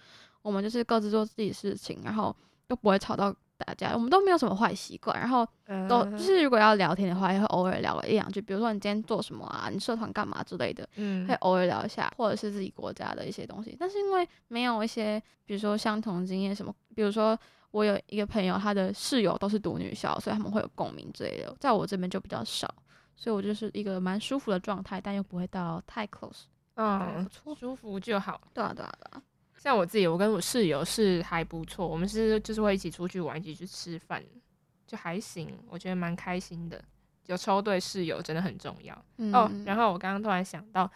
[0.41, 2.35] 我们就是各自做自己的事情，然后
[2.69, 3.35] 都不会吵到。
[3.65, 5.45] 大家我们都没有什么坏习惯，然后
[5.89, 13.75] 都就是如果要聊天的话，也会偶尔聊个一两句，比如说你今天做什么啊，你社团干嘛之类的，嗯，会偶尔聊一下，或者是自己国家的一些东西。
[13.77, 17.37] 但是因为没有一些，比如说相同经验什么，比如说
[17.71, 22.73] 我有一个朋友，他的室友都是读女校，所以他们会有共鸣之类的，在我这边就比较少，
[23.17, 26.43] 所以我就是一个蛮舒服的状态，但又不会到太 close，
[26.75, 27.27] 嗯，
[27.59, 28.39] 舒服就好。
[28.53, 29.21] 对啊，对啊，对啊。
[29.61, 34.23] 像我自己，我跟我室友是还不错，我们是就是会一起出去玩，一起去吃饭，
[34.87, 36.81] 就还行，我觉得蛮开心的。
[37.25, 39.51] 有抽对室友真的很重要、嗯、哦。
[39.65, 40.89] 然后我刚刚突然想到，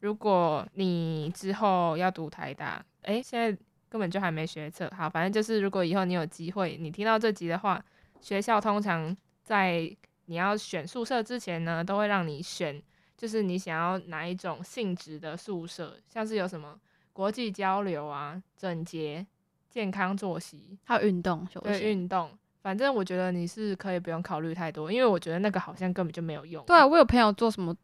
[0.00, 3.56] 如果你之后要读台大，诶，现在
[3.88, 7.84] 根本就还没学测，好，反正就是如果以后你有机会，你听到这集的话，
[8.20, 12.82] 学校通常在你要选宿舍之前呢，都会让你选，
[13.16, 16.80] 就是你想要哪一种性质的宿舍，像是有什么。
[17.16, 19.26] 国际交流啊，整洁、
[19.70, 22.28] 健康作息，还有运动，对运动。
[22.60, 26.62] 反正我觉得你是可以不用考虑太多，因为我觉得那个好像根本就没有用。
[26.66, 27.74] 对啊，我有朋友做什么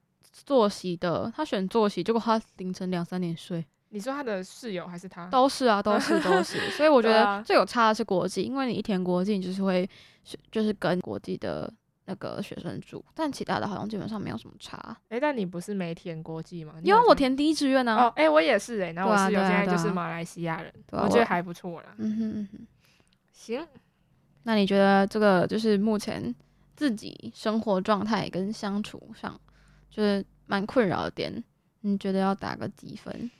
[0.45, 3.65] 作息的，他选作息，结果他凌晨两三点睡。
[3.89, 5.27] 你说他的室友还是他？
[5.29, 6.59] 都是啊，都是都是。
[6.73, 9.89] 所以我 觉得最有差的是国际，因为你一填国际，你就是会
[10.51, 11.73] 就是跟国际的。
[12.13, 14.77] 那个学生住，但其他的好像基本上没有什么差。
[15.09, 16.75] 哎、欸，但你不是没填国际吗？
[16.83, 17.97] 因为我填第一志愿呢。
[17.97, 21.95] 哦，哎、欸，我也是哎、欸，然后我室友现在就是马来西亚人，我觉得还不错啦。
[21.97, 22.67] 嗯哼嗯哼，
[23.33, 23.67] 行。
[24.43, 26.35] 那你觉得这个就是目前
[26.77, 29.41] 自己生活状态跟相处上，
[29.89, 31.43] 就是蛮困扰的点？
[31.81, 33.31] 你觉得要打个几分？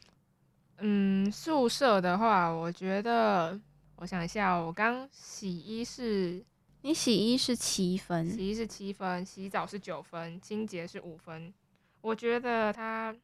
[0.79, 3.61] 嗯，宿舍的话，我觉得，
[3.97, 6.43] 我想一下，我刚洗衣是。
[6.83, 11.53] 你洗衣是七分，洗衣是七分，洗澡是九分，清洁是五分。
[12.01, 13.15] 我觉得他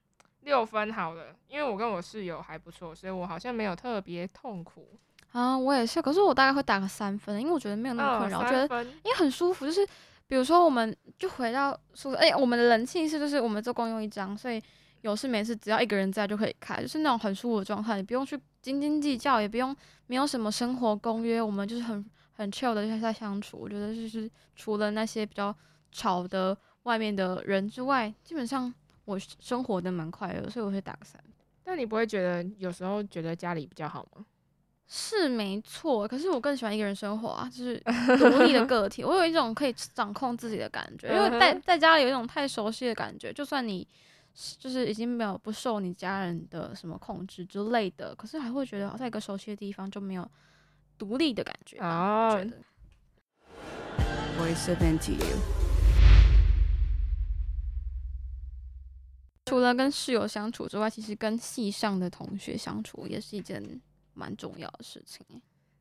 [0.43, 4.89] 六分好了，因为我跟我室友还不错，所以我好像没有特别痛苦
[5.33, 5.59] 啊。
[5.59, 9.67] 我也是，可是我大概会打个三分，因为我觉得没有那么困扰，我觉得因为很舒服。
[9.67, 9.85] 就是
[10.29, 14.63] 比如说，我们就回到宿舍，哎、欸，我们的冷气是就是我们就共用一张，所以
[15.01, 19.75] 有事没事只要一个人在就可以开，就是那种很舒服的状态，你不用去斤斤计较，也不用
[20.07, 22.09] 没有什么生活公约，我们就是很。
[22.39, 25.53] 很 chill 的在相处，我觉得就是除了那些比较
[25.91, 28.73] 吵的外面的人之外，基本上
[29.05, 31.21] 我生活的蛮快乐，所以我会打个三。
[31.65, 34.25] 但你不会觉得有时候觉得家里比较好吗？
[34.87, 37.77] 是没错，可是我更喜欢一个人生活啊，就是
[38.17, 39.03] 独立的个体。
[39.03, 43.85] 我有一种可以掌控自己的感觉，因为在在家里有一种太熟悉的感觉，就算你
[44.33, 50.31] 就是已经没有不受你家人的什么控制之类的，可是还会觉得在一个熟悉的地方就没有。
[50.99, 52.39] 独立的感觉啊，oh.
[52.39, 52.57] 觉得。
[54.37, 55.37] Voice of NTU。
[59.47, 63.81] 除了跟室友相处之外，其实跟系上的同学相处也是一件
[64.13, 65.25] 蛮重要的事情。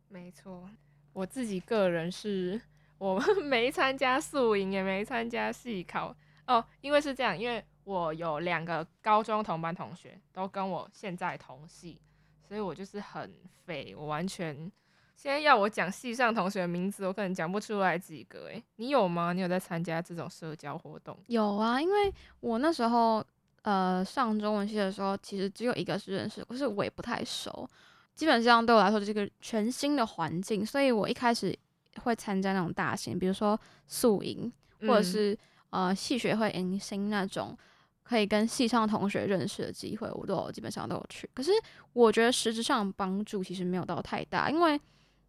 [0.08, 0.70] 没错，
[1.14, 2.62] 我自己个人是，
[2.98, 12.00] 我没参加宿营，也没参加系考哦，因为是这样，因为我有两个高中同班同学都跟我现在同系，
[12.48, 13.34] 所以我就是很
[13.66, 14.72] 废，我完全。
[15.18, 18.46] 现在要我讲系上同学的名字，我可能讲不出来几个。
[18.50, 19.34] 诶，你有吗？
[19.34, 21.18] 你有在参加这种社交活动？
[21.26, 23.26] 有啊，因为我那时候
[23.64, 27.68] 呃上中文系的时候，其实只有一个是认识，可是我也不太熟。
[28.14, 31.58] 基本上对我来说，这是一个全新的环境，所以我一开始
[32.04, 34.52] 会参加那种大型，比如说宿营，
[34.82, 35.34] 或者是、
[35.72, 37.58] 嗯、呃系学会迎新那种，
[38.04, 41.28] 可以跟系上同学认识的机会，我都基本上都有去。
[41.34, 41.50] 可是
[41.94, 44.80] 我觉得实质上帮助其实没有到太大，因为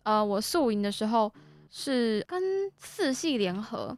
[0.02, 1.32] 呃，我宿营的时候
[1.70, 2.42] 是跟
[2.76, 3.96] 四系联合，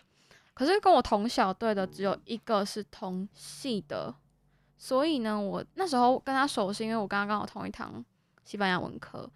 [0.55, 4.15] 可是跟我同小队的只有一个是同系的，
[4.77, 8.05] 所以呢，我那时候跟他熟是，因为我刚刚刚好同一堂
[8.45, 9.31] 西班牙文科，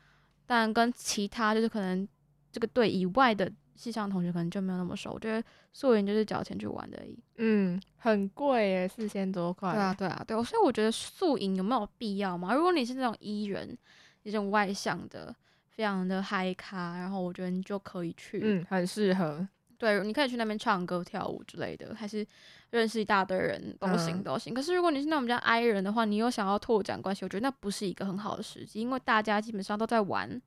[0.46, 2.06] 但跟其他就是可能
[2.50, 3.50] 这个队以外的。
[3.76, 7.18] 系上的同学可能就没有那么熟，我觉得宿营就是交钱去玩的而已。
[7.38, 9.72] 嗯，很贵耶，四千多块。
[9.72, 12.54] 对啊，对啊，对，所以我觉得宿营有没有必要嘛？
[12.54, 13.76] 如果你是那种 E 人，
[14.22, 15.34] 那种外向的，
[15.74, 18.40] 非常的嗨咖，然后我觉得你就可以去。
[18.42, 19.46] 嗯，很适合。
[19.76, 22.26] 对，你可以去那边唱歌跳舞之类的，还是
[22.70, 24.52] 认识一大堆人都行都行。
[24.52, 30.40] 嗯、可是如果你是那种比较 I 人的话，你又想要拓展关系，我觉得那不是一个很好的时机，因为大家基本上都在玩。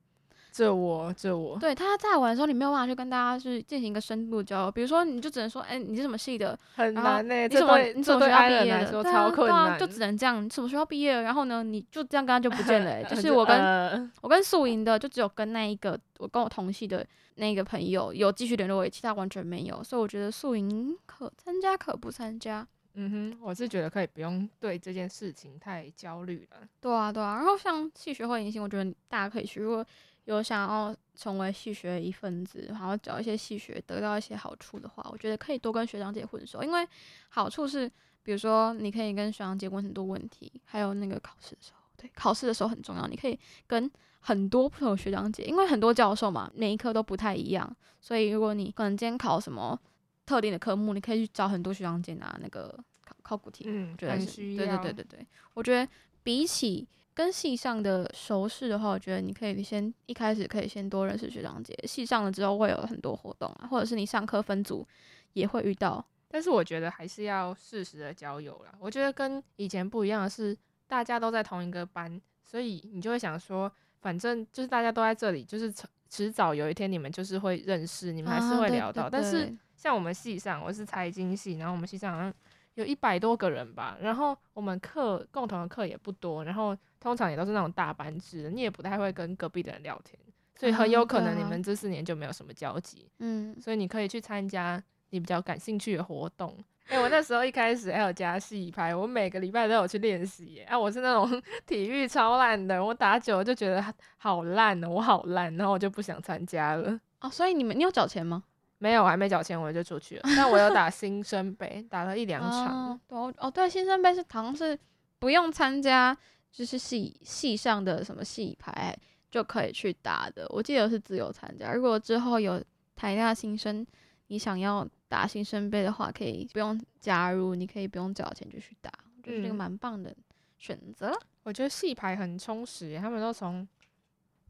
[0.57, 4.71] 这我这我，对，他在玩的时候，你没有办法去跟大家去进行一个深度交流。
[4.71, 6.57] 比如说，你就只能说，哎、欸，你是什么系的？
[6.73, 7.47] 很难呢、欸。
[7.47, 7.77] 你什么？
[7.77, 9.03] 你什么学校毕业的？
[9.03, 10.43] 对啊，对啊，就只能这样。
[10.43, 11.21] 你什么学校毕业？
[11.21, 13.03] 然后呢，你就这样跟他就不见了、欸。
[13.03, 17.05] 就 是我跟、 呃、我跟素营的，就只有跟那一个我跟我同系的
[17.35, 19.83] 那个朋友有继续联络，其他完全没有。
[19.83, 22.67] 所以我觉得素营可参加可不参加。
[22.99, 26.67] 嗯哼，我是觉得可以不用对这件事情太焦虑了。
[26.81, 27.35] 对啊，对啊。
[27.35, 29.59] 然后像系学会迎新，我觉得大家可以去。
[29.59, 29.85] 如果
[30.27, 36.85] 有想要成为戏学一份子，然后找一些戏学得到一些好处的话，我觉得可以多跟学长姐混熟，因为
[37.29, 37.89] 好处是，
[38.23, 49.79] 比如说你可以跟学长姐问很多问题，还有那个考试的时候，对，考试的时候很重要，你可以跟很多不同的学长姐，因为很多教授嘛，每一科都不太一样，所以如果你可能今天考什么
[50.27, 56.87] 特定的科目，你可以去找很多学长姐拿那个考考古题，嗯，对对对对对，我觉得比起。
[57.17, 61.73] 跟系上的熟识的话，我觉得你可以先一开始可以先多认识学长姐。
[61.87, 64.87] 系上了之后会有很多活动啊，或者是你上课分组
[65.33, 66.05] 也会遇到。
[66.27, 68.71] 但是我觉得还是要适时的交友啦。
[68.79, 70.55] 我觉得跟以前不一样的是，
[70.85, 75.73] 大家都在同一个班，所以你就会想说，反正就是大家都在这里，就是
[76.07, 79.05] 迟早有一天你们就是会认识，你们还是会聊到。
[79.05, 82.33] 啊、对对对，但是像我们系上，我是财经系，然后我们系上好像
[82.73, 86.75] 有一百多个人吧，然后我们课共同的课也不多，然后。
[86.99, 90.19] 通常也都是那种大班制，你也不太会跟隔壁的人聊天，
[90.55, 93.07] 所以很有可能你们这四年就没有什么交集。
[93.19, 96.57] 嗯，所以你可以去参加你比较感兴趣的活动。
[96.87, 100.63] 哎、欸，我那时候一开始还有加戏拍，我每个礼拜都有去练习。
[100.65, 106.99] 哎、啊，我是那种 体育超烂的，我打久了就觉得好烂哦，我好烂，然后我就不想参加了。
[107.21, 108.43] 哦，所以你们你有缴钱吗？
[108.77, 110.23] 没有，我还没缴钱我就出去了。
[110.35, 112.91] 但我有打新生杯，打了一两场。
[112.91, 114.77] 哦，对哦，对，新生杯是好像是
[115.19, 116.17] 不用参加。
[116.49, 118.97] 就是系系上的什么系排
[119.29, 121.71] 就可以去打的，我记得是自由参加。
[121.71, 122.59] 如果之后有
[122.95, 123.85] 台大新生，
[124.27, 128.89] 你想要打新生杯的话，可以不用加入，你可以不用缴钱就去打，
[129.21, 130.15] 就是这个蛮棒的
[130.57, 131.09] 选择。
[131.09, 133.67] 嗯，我觉得系排很充实，他们都从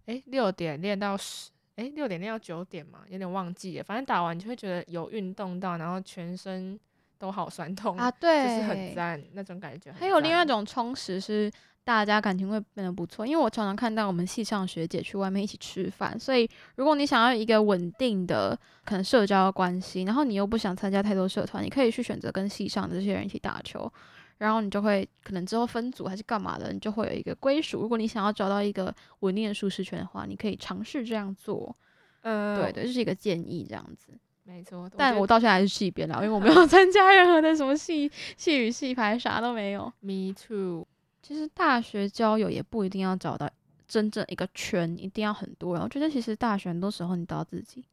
[0.05, 3.83] 诶六点练到十，诶六点练到九点嘛，有点忘记了。
[3.83, 6.79] 反正打完就会觉得有运动到，然后全身
[7.17, 9.91] 都好酸痛啊，对，就是很赞那种感觉。
[9.93, 11.51] 还有另外一种充实是。
[11.87, 23.89] 大家感情会变得不错，因为我常常看到我们系上学姐去外面一起吃饭，所以如果你想要一个稳定的可能社交关系，然后你又不想参加太多社团，你可以去选择跟系上的这些人一起打球，
[24.37, 27.81] 然后你就会可能之后分组还是干嘛的，你就会有一个归属。
[27.81, 31.75] 如果你想要找到一个稳定的舒适圈的话，你可以尝试这样做。
[32.21, 34.07] 呃，对对，这是一个建议，这样子。
[34.43, 39.91] 没错，但我到现在还是系边了，因为我没有 参加任何的什么戏、戏与戏排，啥都没有。
[39.99, 40.87] Me too。
[41.21, 43.49] 其实大学交友也不一定要找到
[43.87, 45.83] 真正一个圈，一定要很多人。
[45.83, 47.83] 我觉得其实大学很多时候你都要自己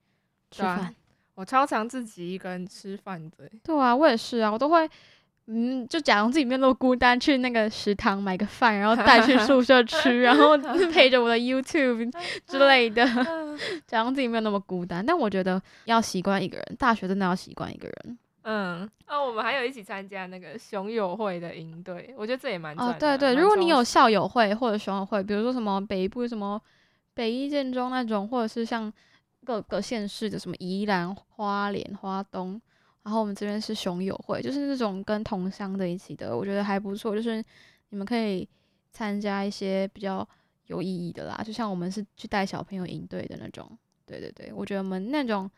[0.53, 0.79] 吃饭。
[0.79, 0.95] 啊，
[1.35, 3.51] 我超常自己一个人吃饭的。
[3.65, 4.89] 对啊，我也是啊，我都会
[5.47, 10.57] 嗯，就假装自己没有那么孤单，去那个食堂买个饭，然后带去宿 舍吃，然后
[10.91, 12.11] 陪着我的 YouTube
[12.47, 13.05] 之类的，
[13.87, 15.05] 假装自己没有那么孤单。
[15.05, 18.19] 但我觉得要习惯一个人，大学真的要习惯一个人。
[18.47, 26.61] 嗯，啊，我们还有一起参加那个熊友会的营队，我觉得这也蛮哦，对对，如果你有校友会或者熊友会，比如说什么北部什么
[27.15, 28.93] 北一建中那种，或者是像
[29.45, 32.61] 各个县市的什么宜兰花莲花东，
[33.05, 37.45] 然后我们这边是熊友会，就是那种跟同乡的一起的，我觉得还不错，就是
[37.91, 38.49] 你们可以
[38.91, 40.27] 参加一些比较
[40.67, 43.71] 有意义的啦，就像我们是去带小朋友营队的那种，
[44.05, 45.51] 对对对，我觉得我们那种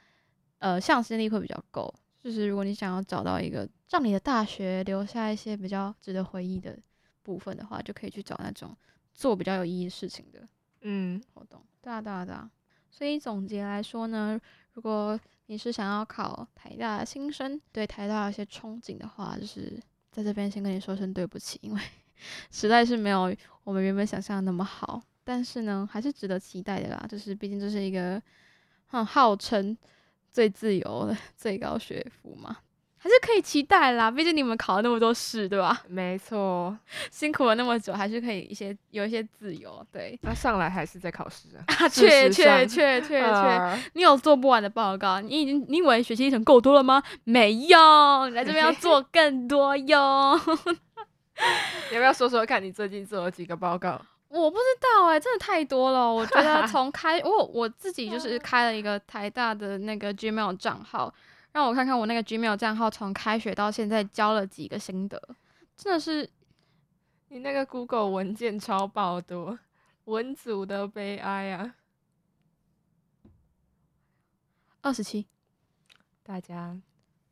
[0.58, 1.92] 呃向心力会比较够。
[2.18, 6.76] 就是如果你想要找到一个让你的大学留下一些比较值得回忆的
[7.22, 8.76] 部分的话，就可以去找那种
[9.14, 10.40] 做比较有意义的事情的，
[10.80, 11.62] 嗯，活动。
[11.80, 12.50] 对啊，对啊，对啊。
[12.90, 14.40] 所以总结来说呢，
[14.72, 15.16] 如果
[15.46, 19.80] 你是想要考台大新生，对台大有些憧憬的话，就是
[20.10, 21.80] 在这边先跟你说声对不起，因为
[22.50, 23.34] 实在是没有
[23.64, 25.02] 我们原本想象的那么好。
[25.22, 27.06] 但是呢，还是值得期待的啦。
[27.08, 28.22] 就是毕竟这是一个，
[28.92, 29.76] 嗯，号称
[30.30, 32.58] 最自由的 最高学府嘛。
[33.06, 35.80] 还是可以期待啦，毕竟你们考了那么多试，对吧？
[35.86, 36.76] 没错，
[37.08, 39.80] 辛苦了那么久，还是可以一些有一些自由。
[39.92, 41.88] 对，那、啊、上来还是在考试啊？
[41.88, 47.00] 确确确确确，你有做不完的报告，你已经你以为学习历程够多了吗？
[47.22, 50.36] 没有，你来这边要做更多哟。
[51.92, 54.00] 要不要说说看你最近做了几个报告？
[54.30, 56.12] 我不知道哎、欸，真的太多了。
[56.12, 61.14] 我觉得 从开我我自己就是开了一个台大的那个 Gmail 账号。
[61.56, 65.18] 让我看看我那个 Gmail 账号从开学到现在交了几个心得，
[65.74, 66.28] 真的是
[67.28, 69.58] 你那个 Google 文件超爆多，
[70.04, 71.74] 文组的悲哀啊！
[74.82, 75.26] 二十七，
[76.22, 76.76] 大家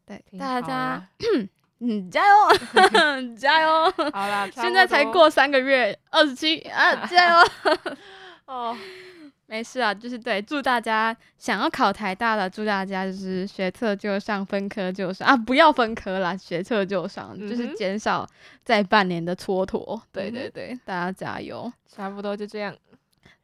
[0.07, 1.07] 对大家
[1.81, 2.35] 嗯加油
[3.37, 3.91] 加油！
[4.11, 7.47] 好啦，现在才过三个月，二十七啊 加油！
[8.47, 8.75] 哦。
[9.47, 18.27] 没事啊，就是对，祝大家想要考台大的，祝大家就是学测就上，分科就上啊，不要分科啦，学测就上，嗯、就是减少
[18.65, 20.01] 在半年的蹉跎。
[20.11, 21.71] 对对对，嗯、大家加油！
[21.87, 22.75] 差不多就这样，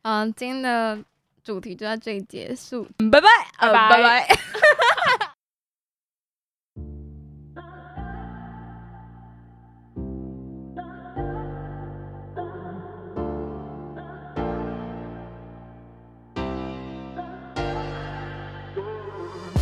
[0.03, 0.99] 嗯，今天的
[1.45, 3.29] 主题就到这里结束，拜拜，
[3.61, 3.91] 拜拜。
[3.91, 4.03] 拜
[5.19, 5.27] 拜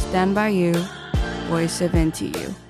[0.08, 0.72] Stand by you,
[1.50, 2.67] voice of NTU.